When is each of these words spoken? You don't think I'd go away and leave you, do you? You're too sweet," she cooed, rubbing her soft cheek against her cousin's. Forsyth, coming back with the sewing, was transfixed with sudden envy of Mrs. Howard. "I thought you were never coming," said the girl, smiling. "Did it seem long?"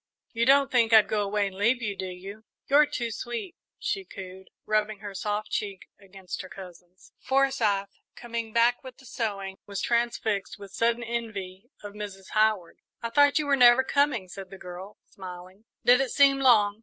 You 0.31 0.47
don't 0.47 0.71
think 0.71 0.91
I'd 0.93 1.07
go 1.07 1.21
away 1.21 1.45
and 1.45 1.55
leave 1.57 1.79
you, 1.79 1.95
do 1.95 2.07
you? 2.07 2.43
You're 2.67 2.87
too 2.87 3.11
sweet," 3.11 3.55
she 3.77 4.03
cooed, 4.03 4.49
rubbing 4.65 4.97
her 5.01 5.13
soft 5.13 5.51
cheek 5.51 5.89
against 5.99 6.41
her 6.41 6.49
cousin's. 6.49 7.13
Forsyth, 7.19 7.89
coming 8.15 8.51
back 8.51 8.83
with 8.83 8.97
the 8.97 9.05
sewing, 9.05 9.59
was 9.67 9.79
transfixed 9.79 10.57
with 10.57 10.71
sudden 10.73 11.03
envy 11.03 11.69
of 11.83 11.93
Mrs. 11.93 12.29
Howard. 12.31 12.79
"I 13.03 13.11
thought 13.11 13.37
you 13.37 13.45
were 13.45 13.55
never 13.55 13.83
coming," 13.83 14.27
said 14.27 14.49
the 14.49 14.57
girl, 14.57 14.97
smiling. 15.05 15.65
"Did 15.85 16.01
it 16.01 16.09
seem 16.09 16.39
long?" 16.39 16.79